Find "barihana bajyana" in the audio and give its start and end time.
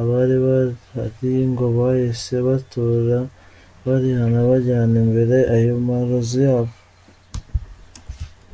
3.84-4.96